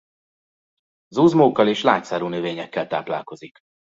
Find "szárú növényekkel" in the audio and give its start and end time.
2.03-2.87